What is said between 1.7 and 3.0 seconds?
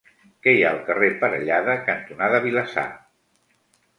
cantonada Vilassar?